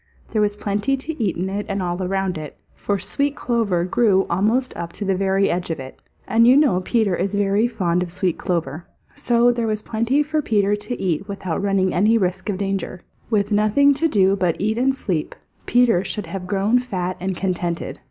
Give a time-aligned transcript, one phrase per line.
[0.31, 4.25] There was plenty to eat in it and all around it, for sweet clover grew
[4.31, 8.01] almost up to the very edge of it, and you know Peter is very fond
[8.01, 8.87] of sweet clover.
[9.13, 13.01] So there was plenty for Peter to eat without running any risk of danger.
[13.29, 15.35] With nothing to do but eat and sleep,
[15.67, 17.99] Peter should have grown fat and contented.